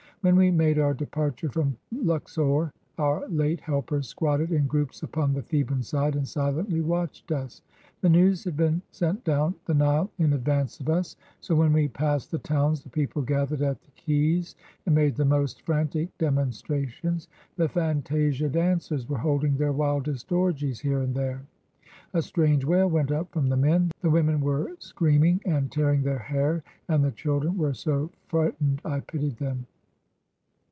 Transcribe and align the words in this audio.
"When 0.23 0.35
we 0.35 0.51
made 0.51 0.77
our 0.77 0.93
departure 0.93 1.49
from 1.49 1.77
Luxor, 1.91 2.71
our 2.99 3.27
late 3.29 3.59
helpers 3.59 4.07
squatted 4.07 4.51
in 4.51 4.67
groups 4.67 5.01
upon 5.01 5.33
the 5.33 5.41
Theban 5.41 5.81
side 5.81 6.15
and 6.15 6.27
silently 6.27 6.79
watched 6.79 7.31
us. 7.31 7.63
The 8.01 8.09
news 8.09 8.43
had 8.43 8.55
been 8.55 8.83
sent 8.91 9.23
down 9.23 9.55
the 9.65 9.73
Nile 9.73 10.11
in 10.19 10.33
advance 10.33 10.79
of 10.79 10.89
us. 10.89 11.15
So, 11.39 11.55
when 11.55 11.73
we 11.73 11.87
passed 11.87 12.29
the 12.29 12.37
towns, 12.37 12.83
the 12.83 12.89
people 12.91 13.23
gathered 13.23 13.63
at 13.63 13.81
the 13.81 13.89
quays 13.95 14.53
and 14.85 14.93
made 14.93 15.15
the 15.15 15.25
most 15.25 15.63
frantic 15.63 16.15
demonstrations. 16.19 17.27
The 17.55 17.67
fantasia 17.67 18.47
dancers 18.47 19.09
were 19.09 19.17
holding 19.17 19.57
their 19.57 19.73
wildest 19.73 20.31
orgies 20.31 20.79
here 20.81 20.99
and 21.01 21.15
there; 21.15 21.41
a 22.13 22.21
strange 22.21 22.63
wail 22.63 22.87
went 22.87 23.11
up 23.11 23.31
from 23.33 23.49
the 23.49 23.57
men; 23.57 23.89
the 24.01 24.11
women 24.11 24.39
were 24.39 24.75
screaming 24.77 25.41
and 25.47 25.71
tearing 25.71 26.03
their 26.03 26.19
hair, 26.19 26.63
and 26.87 27.03
the 27.03 27.11
children 27.11 27.57
were 27.57 27.73
so 27.73 28.11
fright 28.27 28.53
ened 28.61 28.81
I 28.85 28.99
pitied 28.99 29.37
them. 29.37 29.65